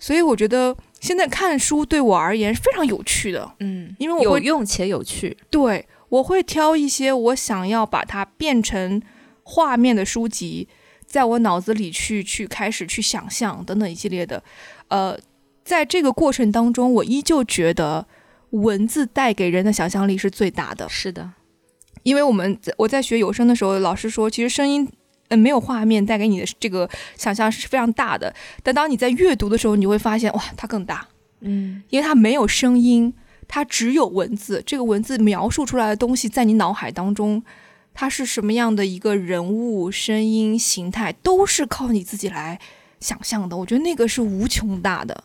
[0.00, 5.36] 所以我觉得现在看书对我而言是非常有趣的，嗯，因为我会有用且有趣。
[5.50, 9.02] 对我会挑一些我想要把它变成
[9.42, 10.68] 画面的书籍，
[11.04, 14.44] 在我脑子里去去开始去想象等等一系列的，
[14.88, 15.18] 呃，
[15.64, 18.06] 在这个过程当中，我依旧觉得
[18.50, 20.88] 文字带给人的想象力是最大的。
[20.88, 21.32] 是的，
[22.04, 24.88] 因为我们在我在学有声的时候，老师说，其实声音，
[25.32, 28.32] 呃，没有画面带给你的这个想象是非常大的。
[28.62, 31.08] 但当你在阅读的时候，你会发现，哇，它更大，
[31.40, 33.14] 嗯因为它没有声音，
[33.48, 34.62] 它只有文字。
[34.66, 37.42] 这个文字描述出来的东西，在你脑海当中，
[37.94, 42.60] 它是什么样的一个人物、声音、形态，都是靠你自己来
[43.00, 43.56] 想象的。
[43.56, 45.24] 我觉得那个是无穷大的。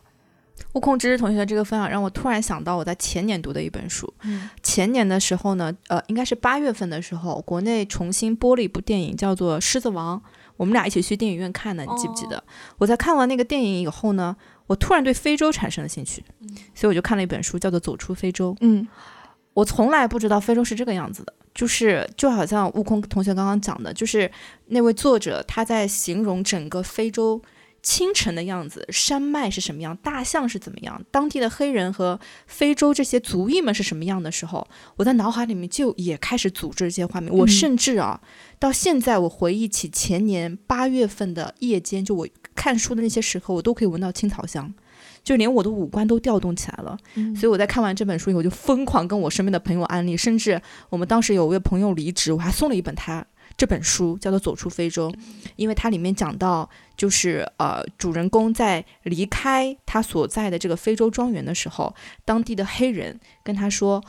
[0.74, 4.12] 悟空知识同学的这个分享让我突然想到我在前年读的一本书。
[4.24, 10.18] 嗯前年的时候呢，呃，应该是八月份的时候，国内重新播了一部电影，叫做《狮子王》，
[10.58, 12.44] 我们俩一起去电影院看的，你记不记得？
[12.78, 14.36] 我在看完那个电影以后呢，
[14.68, 16.24] 我突然对非洲产生了兴趣，
[16.76, 18.54] 所以我就看了一本书，叫做《走出非洲》。
[18.62, 18.88] 嗯
[19.54, 24.32] 我从来不知道非洲是这个样子的，就是就好像悟空同学刚刚讲的，就是
[24.68, 27.42] 那位作者他在形容整个非洲
[27.88, 37.34] 清晨的样子，山脉是什么样，大象是怎么样，当地的黑人和非洲这些族裔们是什么样的时候，我在脑海里面就也开始组织这些画面。
[37.34, 38.20] 我嗯甚至啊，
[38.60, 44.74] 到现在我回忆起前年八月份的夜间，就我看书的那些时刻，我都可以闻到青草香。
[45.24, 53.26] 就连我的五官都调动起来了，嗯所以我在看完这本书以后，就疯狂跟我身边的朋友安利，甚至我们当时有位朋友离职，我还送了一本他
[53.58, 55.10] 这本书，叫做《走出非洲》，
[55.56, 61.94] 因为它里面讲到，就是呃，主人公在离开他所在的这个非洲庄园的时候，
[62.24, 64.04] 当地的黑人跟他说：“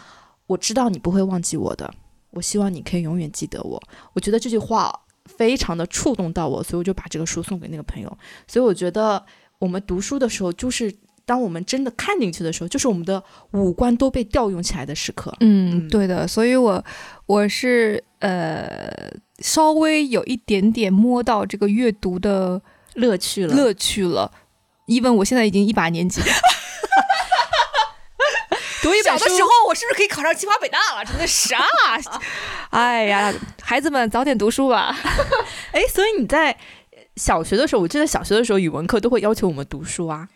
[0.46, 1.92] 我知道你不会忘记我的，
[2.32, 3.82] 我希望你可以永远记得我。”
[4.12, 8.18] 我觉得这句话非常的触动到我，所以我就把这个书送给那个朋友。
[8.46, 9.24] 所以我觉得
[9.58, 15.34] 我们读书的时候，就是当我们真的看进去的时候，就是我们的五官都被调用起来的时刻。
[15.40, 16.84] 嗯，嗯对的，所以我
[17.24, 22.60] 我是呃稍微有一点点摸到这个阅读的
[22.94, 24.32] 乐趣了，乐趣了。
[24.86, 26.20] even 我现在已经一把年纪，
[28.82, 31.04] 读一本书小的时候我是不是可以考上清华北大了？
[31.04, 31.62] 真的是啊！
[32.70, 34.96] 哎呀，孩子们早点读书吧。
[35.72, 36.56] 哎，所以你在
[37.16, 40.28] 小学的时候，我记得小学的时候语文课都会要求我们读书啊，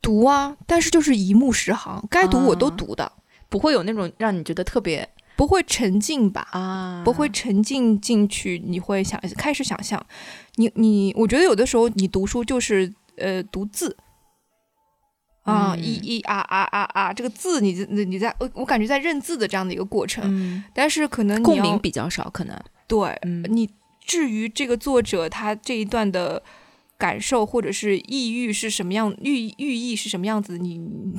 [0.00, 3.12] 读啊，但是就是一目十行，该读我都啊读的，
[3.48, 6.48] 不会有那种让你觉得特别不会沉浸吧？
[6.50, 7.02] 啊。
[7.04, 10.04] 不会沉浸进去，你会想开始想象，
[10.56, 13.96] 你你，我觉得有的时候你读书就是呃读字。
[15.44, 15.80] 啊，嗯。
[15.80, 20.64] 一一啊啊啊啊，这个字你你你在我我感觉在认字的这样的一个过程，嗯。
[20.74, 22.60] 但是可能共鸣比较少，可能。
[22.88, 23.44] 对嗯。
[23.48, 23.70] 你
[24.04, 26.42] 至于这个作者他这一段的
[26.98, 31.14] 感受或者是抑郁是什么样，寓寓意是什么样子，你你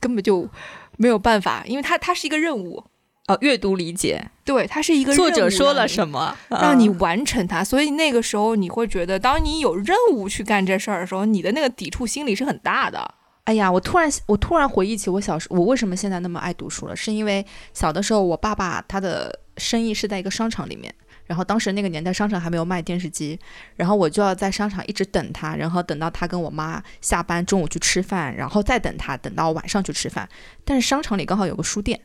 [0.00, 0.48] 根本就
[0.96, 2.84] 没有办法，因为它它是一个任务，
[3.30, 5.86] 哦，阅读理解，对，它是一个作者说了。
[5.86, 13.14] 什么，让你嗯完成它，所以那个时候你会觉得，当你有任务去干这事儿的时候，你的那个抵触心理是很大的。
[13.44, 16.96] 哎呀，我突然我突然回忆起我小时，我为什么现在那么爱读书了？
[16.96, 20.92] 是因为小的时候，我爸爸他的生意是在一个商场里面，
[21.26, 23.38] 然后当时那个年代商场还没有卖电视机，
[23.76, 30.28] 然后我就要在商场一直等他，然后等到他跟我妈下班中午去吃饭，然后再等他，等到晚上去吃饭。
[30.64, 32.00] 但是商场里刚好有个书店，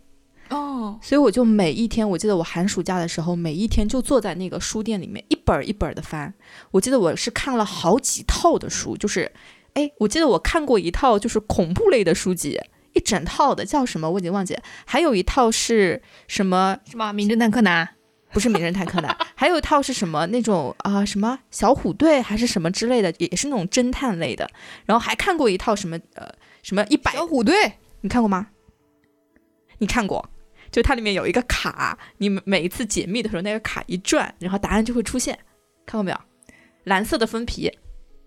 [0.49, 6.33] 哦，所以我就每一天，我记得我寒暑假的时候，每一天就坐在那个书店里面一本儿一本儿的翻。
[6.71, 9.31] 我记得我是看了好几套的书，就是，
[9.73, 12.59] 哎，我记得我看过一套就是恐怖类的书籍，
[12.93, 17.11] 一整套的叫什么我已经忘记了，还有一套是什么什么？
[17.11, 17.89] 名侦探柯南。
[18.35, 24.49] 不是名侦探柯南，还有一套是什么那种啊、什么小虎队还是什么之类的，也也是那种侦探类的。
[24.85, 26.27] 然后还看过一套什么呃
[26.61, 27.53] 什么一百小虎队，
[28.01, 28.47] 你看过吗？
[29.77, 30.29] 你看过？
[30.75, 35.39] 就它里面有一个卡，你每每一次解密的时候，那个卡一转，然后答案就会出现，
[35.85, 36.17] 看过没有？
[36.83, 37.71] 蓝色的封皮。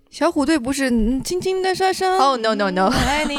[0.08, 2.16] 小虎队不是嗯轻轻的沙沙。
[2.16, 3.36] Oh, no, no, no 我爱你。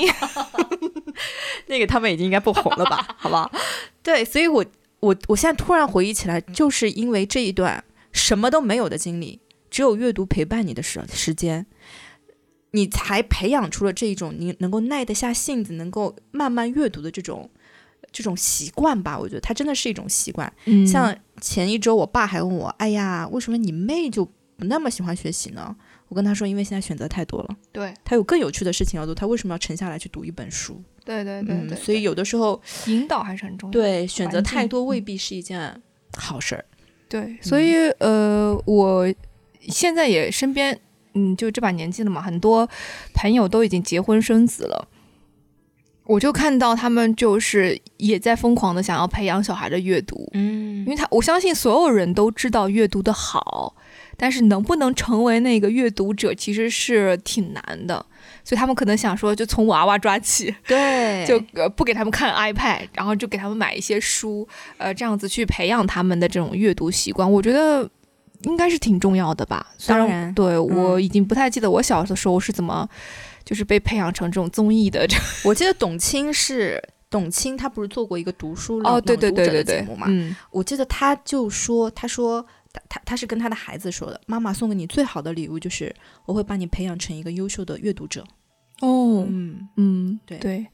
[1.65, 3.15] 那个他们已经应该不红了吧？
[3.17, 3.51] 好不好？
[4.03, 4.63] 对，所以我
[4.99, 9.39] 我我现在突然回忆起来，就是因为这一段什么都没有的经历，
[9.71, 11.65] 只有阅读陪伴你的时时间，
[12.73, 17.49] 你才培养出了这一种你能够耐得下性子，能够慢慢阅读的这种
[18.11, 19.17] 这种习惯吧。
[19.17, 20.51] 我觉得它真的是一种习惯。
[20.65, 25.75] 嗯像前一周，我爸还问我：“哎呀，为什么你妹就不那么喜欢学习呢？”
[26.09, 30.81] 我跟他说：“因为现在选择太多了，对他有更有趣的事情要做，他为什么要沉下来去读一本书？
[31.05, 33.71] 对对对对，嗯，所以有的时候引导还是很重要。
[33.71, 35.81] 对选择太多未嗯必是一件
[36.17, 36.65] 好事儿。
[37.07, 39.13] 对，所以呃，我
[39.61, 40.79] 现在也身边
[41.13, 42.67] 嗯，就这把年纪了嘛，很多
[43.13, 44.87] 朋友都已经结婚生子了。
[46.05, 50.79] 我就看到他们就是也在疯狂的想要培养小孩的阅读，嗯。
[50.79, 53.75] 因为他我相信所有人都知道阅读的好，
[54.17, 58.03] 但是能不能成为那个阅读者其实是挺难的，
[58.43, 61.25] 所以他们可能想说就从娃娃抓起，对。
[61.27, 67.87] 就呃不给他们看 iPad，然后就给他们买一些书，呃这样子去培养他们的这种阅读习惯，我觉得
[68.43, 69.67] 应该是挺重要的吧。
[69.77, 70.33] 虽当然。
[70.33, 72.87] 对我嗯已经不太记得我小的时候是怎么。
[73.45, 75.07] 就是被培养成这种综艺的。
[75.07, 80.07] 这 我记得董卿是董卿，她不是做过一个读书哦，对对对对对的节目嘛？
[80.09, 85.93] 嗯我记得她就说，她说她她她是跟她的孩子说的，妈妈送给你最好的礼物就是
[86.25, 88.23] 我会把你培养成一个优秀的阅读者。
[88.81, 90.67] 哦嗯，嗯对对，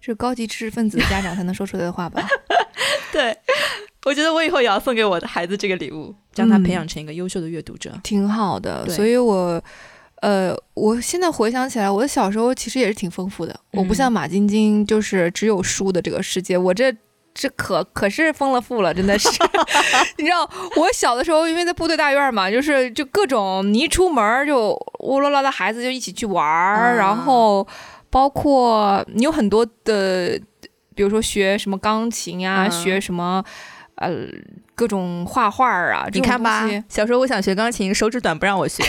[0.00, 2.26] 是高级知识分子的家长才能说出来的话吧？
[3.12, 3.36] 对，
[4.04, 7.92] 我觉得我以后也要送给我的孩子这个礼物，将他嗯培养成一个优秀的阅读者。
[8.02, 9.62] 挺好的，所以我。
[10.22, 13.58] 呃，我现在回想起来，我的小时候其实也是挺丰富的。
[13.72, 16.94] 我不嗯像马晶晶，就是只有书的这个世界，我这
[17.34, 19.28] 这可可是丰了富了，真的是。
[20.18, 27.66] 你知道，我小的时候因为在部队大院嘛，就是就各种你一出门就乌拉拉的孩子就一起去玩儿，啊然后
[28.08, 30.40] 包括你有很多的，
[30.94, 33.42] 比如说学什么钢琴呀、嗯学什么
[33.96, 34.10] 呃
[34.76, 38.84] 各种画画啊，你看吧，小时候我想学钢琴，手指短不让我学。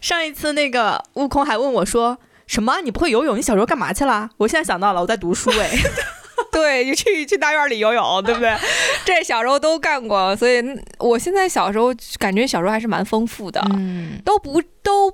[0.00, 2.80] 上一次那个悟空还问我说：“什么？
[2.82, 3.36] 你不会游泳？
[3.36, 5.70] 你小时候干嘛去了？”我现在想到了，我在读书哎。
[6.52, 8.56] 对，你去去大院里游泳， 对不对？
[9.04, 10.62] 这小时候都干过，所以
[10.98, 15.12] 我现在小时候感觉小时候还是蛮丰富的，嗯，都不都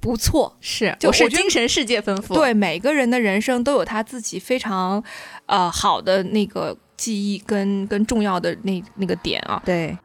[0.00, 0.56] 不错。
[0.60, 2.34] 是，我是就我觉得精神世界丰富。
[2.34, 5.02] 对，每个人的人生都有他自己非常
[5.46, 9.62] 呃好的那个记忆跟跟重要的那那个点啊。
[9.64, 9.96] 对，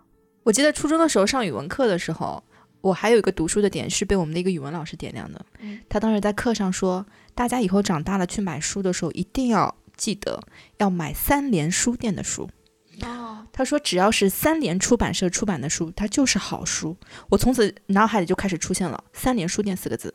[0.44, 2.42] 我记得初中的时候上语文课的时候，
[2.86, 5.44] 我还有一个读书的点是被我们的一个语文老师点亮的。
[5.60, 10.40] 嗯他当时在课上说，大家以后长大了去买书的时候，一定要记得
[10.78, 12.48] 要买三联书店的书。
[13.02, 16.96] 哦，他说，只要是三联出版社出版的书，它就是好书。
[17.30, 20.14] 我从此脑海里就开始出现了“三联书店”四个字。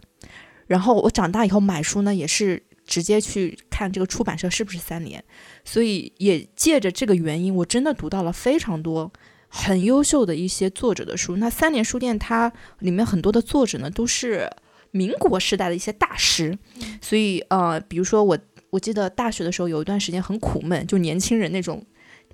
[0.68, 5.22] 然后我长大以后买书呢，也是直接去看这个出版社是不是三联。
[5.64, 9.12] 所以也借着这个原因，我真的读到了非常多
[9.50, 11.36] 很优秀的一些作者的书。
[11.36, 14.48] 那三联书店它里面很多的作者呢，都是
[14.92, 16.56] 民国时代的一些大师。
[17.02, 18.38] 所以呃，比如说我
[18.70, 21.84] 我记得大学的时候有一段时间很苦闷，就年轻人那种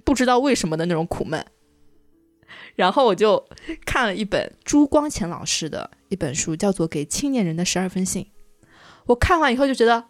[0.04, 1.44] 不知道为什么的那种苦闷。
[2.76, 3.48] 然后我就
[3.86, 8.24] 看了一本朱光潜老师的一本书，叫做《给青年人的十二封信》。
[9.06, 10.04] 我看完以后就觉得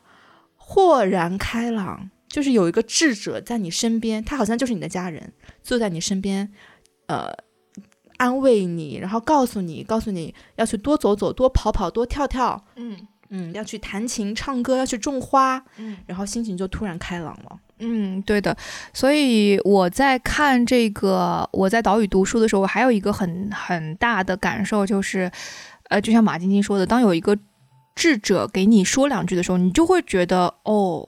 [0.56, 6.52] 豁然开朗，就是有一个智者在你身边，他好像就是你的家人，坐在你身边，
[7.06, 7.32] 呃，
[8.16, 12.96] 安慰你，然后告诉你，告诉你要去多走走，多跑跑，多跳跳，嗯
[13.28, 17.58] 嗯，要去弹琴、唱歌，要去种花，嗯然后心情就突然开朗了。
[17.78, 18.56] 嗯，对的。
[18.94, 25.30] 所以我在看这个我在岛屿读书的时候，我还有一个很很大的感受就是，
[25.90, 27.36] 呃，就像马晶晶说的，当有一个
[27.94, 31.06] 智者给你说两句的时候，你就会觉得哦，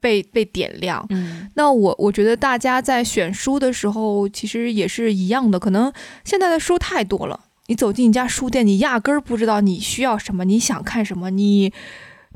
[0.00, 1.04] 被被点亮。
[1.10, 5.58] 嗯那我我觉得大家在选书的时候，其实也是一样的。
[5.58, 5.92] 可能
[6.24, 11.72] 现在的书太多了，你走进一家书店，你压根儿不知道你需要什么，你想看什么，你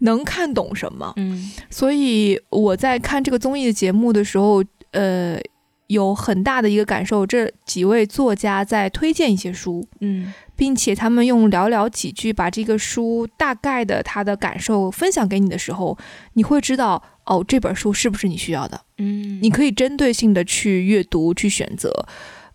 [0.00, 1.12] 能看懂什么。
[1.16, 5.38] 嗯所以我在看这个综艺的节目的时候，呃，
[5.86, 15.96] 有很大的一个感受，这几位作家在推荐一些书，嗯并且他们用寥寥几句把这个书大概的他的感受分享给你的时候，
[16.34, 18.80] 你会知道哦，这本书是不是你需要的。
[18.98, 22.06] 嗯，你可以针对性的去阅读、去选择。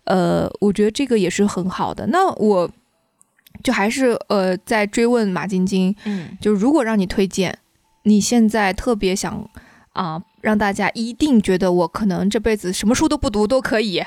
[0.04, 2.06] 呃，我觉得这个也是很好的。
[2.08, 2.70] 那我
[3.62, 7.58] 就还是呃在追问马晶晶，嗯就如果让你推荐，
[8.04, 9.48] 你现在特别想
[9.94, 14.04] 啊、让大家一定觉得我可能这辈子什么书都不读都可以，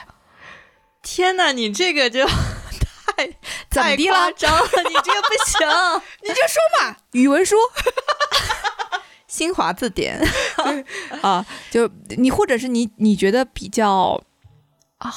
[1.03, 2.25] 天哪，你这个就
[3.17, 3.27] 太
[3.69, 5.67] 太夸张了，你这个不行。
[6.23, 7.55] 你就说嘛，语文书
[9.31, 10.19] 新华字典，
[11.23, 14.21] 啊，就你或者是你你觉得比较
[14.97, 15.09] 啊，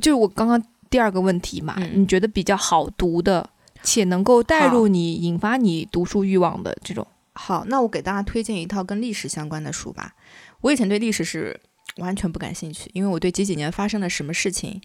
[0.00, 1.90] 就是我刚刚第二个问题嘛，嗯。
[1.92, 3.50] 你觉得比较好读的，
[3.82, 10.14] 且能够带入你、引发你读书欲望的这种，好，那我给大家推荐一套跟历史相关的书吧。
[10.62, 11.60] 我以前对历史是
[11.98, 14.80] 完全不感兴趣，因为我对几几年发生了什么事情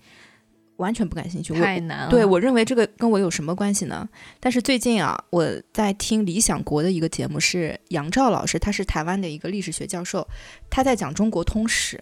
[0.80, 1.54] 完全不感兴趣。
[1.54, 2.10] 我太难了。
[2.10, 4.08] 对，我认为这个跟我有什么关系呢？
[4.40, 10.28] 但是最近啊，我在听理想国的一个节目，是杨照老师，他是台湾的一个历史学教授，
[10.70, 12.02] 他在讲中国通史。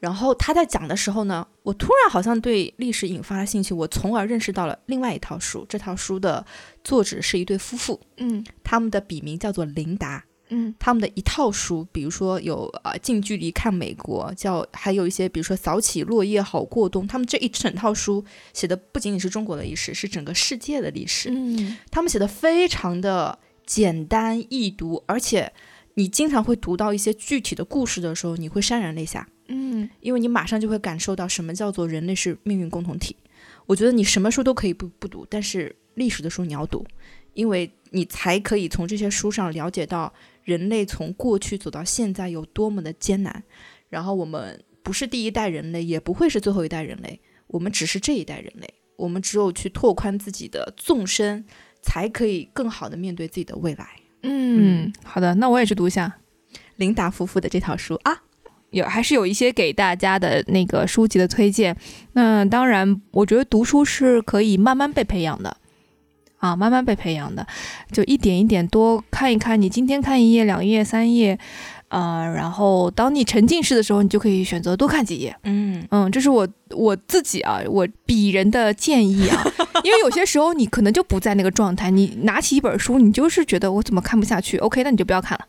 [0.00, 5.64] 然后他在讲的时候呢，我突然好像对历史引发了兴趣，我从而认识到了另外一套书。
[5.68, 6.44] 这套书的
[6.82, 10.24] 作者是一对夫妇，嗯他们的笔名叫做琳达。
[10.54, 18.22] 嗯他们的一套书，比如说有呃近距离看美国，叫还有一些比如说扫起落叶好过冬，他们这一整套书
[18.52, 21.30] 写的不仅仅是中国的历史，是整个世界的历史。
[21.32, 25.50] 嗯他们写的非常的简单易读，而且
[25.94, 33.16] 你经常会读到一些具体的故事的时候，你会潸然泪下，嗯因为你马上就会感受到什么叫做人类是命运共同体。
[33.66, 36.84] 我觉得你什么书都可以不不读，但是历史的书你要读，
[37.34, 40.12] 因为你才可以从这些书上了解到
[40.44, 43.42] 人类从过去走到现在有多么的艰难。
[43.88, 48.68] 然后我们不是第一代人类，也不会是最后一代人类，我们只是这一代人类。
[48.96, 51.44] 我们只有去拓宽自己的纵深，
[51.80, 53.88] 才可以更好的面对自己的未来。
[54.22, 56.18] 嗯，好的，那我也去读一下。
[56.76, 58.22] 琳达夫妇的这套书啊，
[58.70, 61.76] 有还是有一些给大家的那个书籍的推荐。
[62.12, 65.56] 那当然，我觉得读书是可以慢慢被培养的，
[66.42, 67.46] 啊，慢慢被培养的，
[67.92, 69.60] 就一点一点多看一看。
[69.62, 71.38] 你今天看一页、两页、三页，
[71.86, 75.36] 呃，然后当你沉浸式的时候，你就可以选择多看几页。
[75.44, 79.40] 嗯嗯，这是我我自己啊，我鄙人的建议啊，
[79.84, 85.46] 因为有些时候你可能就不在那个状态，你拿起一本书，你就是觉得我怎么看不下去，OK，那你就不要看了。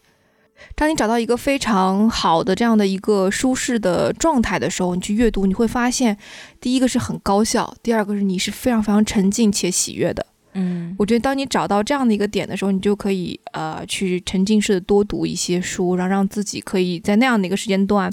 [0.75, 6.19] 当你找到一个非常好的这样的一个舒适的状态的时候，你去阅读，你会发现，
[6.61, 10.27] 第一个是很高效，第二个是你是非常非常沉浸且喜悦的。
[10.53, 18.11] 嗯我觉得当你找到这样的一个点的时候，你就可以呃去沉浸式的多读一些书，然后让自己可以在那样的一个时间段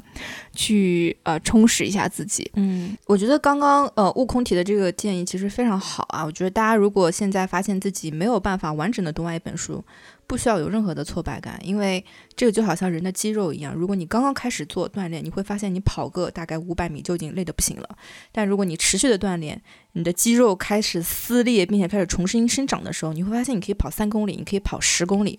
[0.53, 2.49] 去呃充实一下自己。
[2.55, 6.25] 嗯，我觉得刚刚呃悟空提的这个建议其实非常好啊。
[6.25, 9.83] 我觉得大家如果现在发现自己没有办法完整的读完一本书，
[10.31, 12.01] 不需要有任何的挫败感，因为
[12.37, 17.97] 这个就好像人的肌肉一样，如果你刚刚开始做锻炼，你会发现你跑个大概五百米就已经累得不行了。
[18.31, 19.61] 但如果你持续的锻炼，
[19.91, 25.37] 你的肌肉开始撕裂，并且开始重新生长的时候，你会发现你可以跑三公里，你可以跑十公里。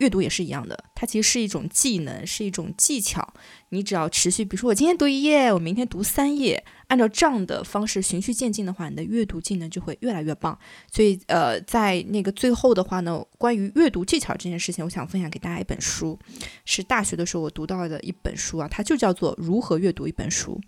[0.00, 3.32] 阅读也是一样的，它其实是一种技能，是一种技巧。
[3.68, 10.58] 你只要持续，比如说我今天读一页，我明天读三页，按照这样的方式循序渐进的话，你的阅读技能就会越来越棒。
[10.90, 16.18] 所以，呃，在那个最后的话呢，关于阅读技巧这件事情，我想分享给大家一本书，
[16.64, 20.58] 是大学的时候我读到的一本书啊，它就叫做《如何阅读一本书》。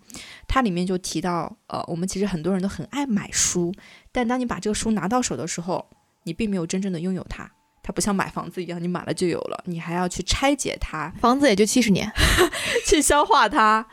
[0.47, 3.73] 它里面就提到，呃，我们其实很多人都很爱买书，
[4.11, 5.89] 但当你把这个书拿到手的时候，
[6.23, 7.51] 你并没有真正的拥有它。
[7.83, 12.09] 它不像买房子一样，你买了就有了，你还要去拆解它，房子也就七十年，
[12.87, 13.85] 去消化它，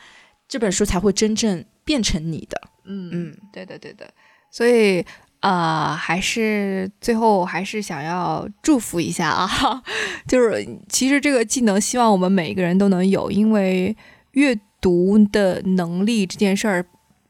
[0.49, 2.61] 这本书才会真正变成你的。
[2.85, 4.09] 嗯嗯，对的对的，
[4.51, 5.05] 所以
[5.41, 9.83] 呃，还是最后还是想要祝福一下啊，
[10.29, 13.97] 就是其实这个技能，希望我们每一个人都能有，因为
[14.33, 16.87] 阅读的能力这件事儿。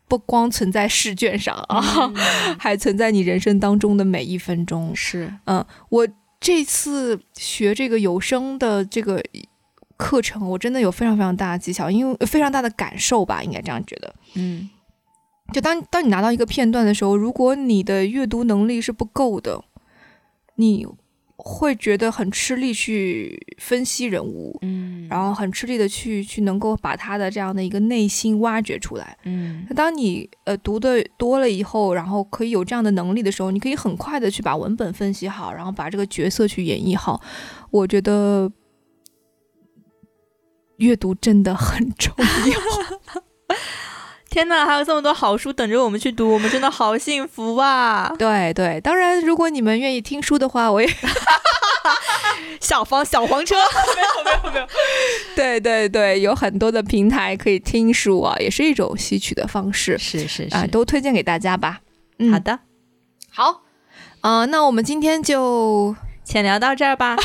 [0.08, 1.80] 不光存在试卷上啊，
[2.58, 4.90] 还存在你人生当中的每一分钟。
[4.92, 6.04] 是，嗯，我
[6.40, 9.22] 这次学这个有声的这个
[9.96, 14.14] 课程，我真的有非常非常大的技巧，因为非常大的感受吧，应该这样觉得。
[14.34, 14.70] 嗯
[15.52, 19.62] 就当当你拿到一个片段的时候，如果你的阅读能力是不够的，
[20.54, 20.86] 你
[21.44, 29.16] 会觉得很吃力去分析人物，嗯然后很吃力的去去能够把他的这样的一个内心挖掘出来。
[29.24, 37.20] 嗯那当你呃读的多了以后，然后可以有这样的能力的时候，你可以很快的去把文本分析好，然后把这个角色去演绎好。
[37.70, 38.50] 我觉得
[40.76, 42.24] 阅读真的很重要。
[44.30, 48.12] 天哪，还有这么多好书等着我们去读，我们真的好幸福啊！
[48.16, 50.88] 对对，当然，如果你们愿意听书的话，我也
[52.60, 53.56] 小黄小黄车。
[53.96, 54.66] 没有没有没有，
[55.34, 59.98] 对对对，有很多的平台可以听书啊，也是一种吸取的方式。
[59.98, 61.80] 是是啊、都推荐给大家吧。
[62.18, 62.60] 嗯，好，的，
[63.30, 63.62] 好，
[64.20, 67.16] 啊、那我们今天就浅聊到这儿吧。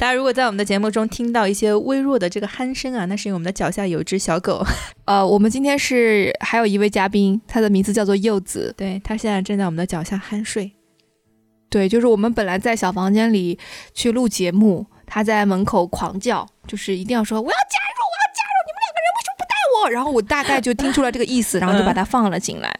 [0.00, 4.64] 大家如果在我们的节目中听到一些微弱的这个鼾声啊，那是因为我们的脚下有一只小狗，
[5.04, 8.74] 呃，我们今天是还有一位嘉宾，他的名字叫做柚子。
[8.78, 10.72] 对，他现在正在我们的脚下酣睡。
[11.68, 13.58] 对，就是我们本来在小房间里
[13.92, 17.78] 去录节目，他在门口狂叫，就是一定要说我要加
[19.88, 22.72] 然后我大概就听出了这个意思，然后就把它放了进来。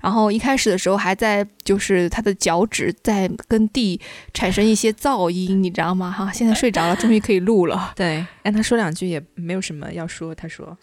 [0.00, 4.00] 然后一开始的时候还在就是他的脚趾在跟地
[4.34, 6.10] 产生一些噪音，你知道吗？
[6.10, 7.92] 哈，现在睡着了，终于可以录了。
[7.96, 10.34] 对，让他说两句也没有什么要说。
[10.34, 10.76] 他说，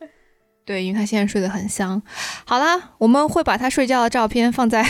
[0.64, 2.02] 对，因为他现在睡得很香。
[2.44, 4.82] 好啦，我们会把他睡觉的照片放在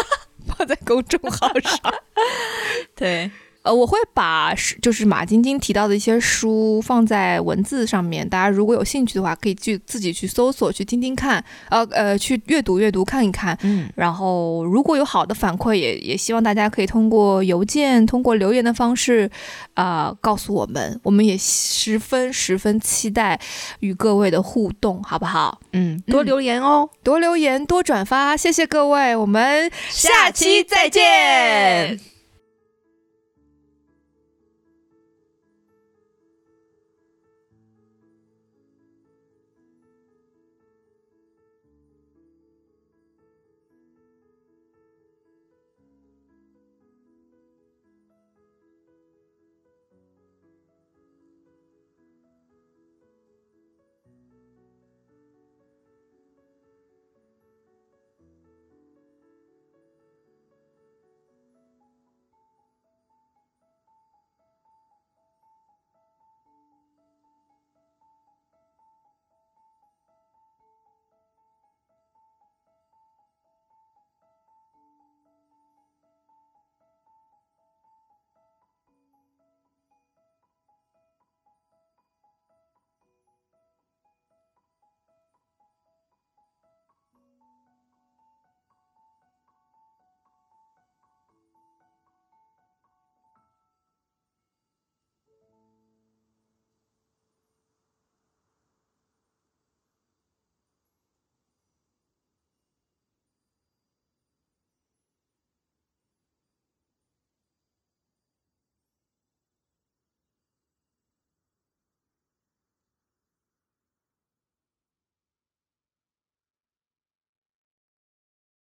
[0.46, 1.94] 放在公众号上。
[2.94, 3.30] 对，
[3.64, 13.58] 呃，我会把是就是马晶晶提到的一些书放在文字上面，大家如果有兴趣的话，可以去自己去搜索，去听听看，呃呃，去阅读阅读看一看。
[13.62, 19.30] 嗯，然后如果有好的反馈，也也希望大家可以通过邮件、通过留言的方式，
[19.72, 23.40] 啊、告诉我们，我们也十分十分期待
[23.80, 25.58] 与各位的互动，好不好？
[25.72, 26.86] 嗯，多嗯留言哦。
[27.02, 32.13] 多留言，多转发，谢谢各位，我们下期再见。